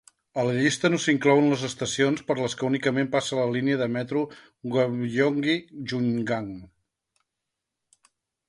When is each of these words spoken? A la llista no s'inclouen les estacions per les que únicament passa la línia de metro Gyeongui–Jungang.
A 0.41 0.43
la 0.45 0.53
llista 0.59 0.89
no 0.91 0.99
s'inclouen 1.01 1.49
les 1.51 1.65
estacions 1.67 2.23
per 2.29 2.37
les 2.39 2.55
que 2.61 2.65
únicament 2.69 3.11
passa 3.17 3.37
la 3.41 3.45
línia 3.57 3.77
de 3.81 3.89
metro 3.97 4.25
Gyeongui–Jungang. 4.77 6.53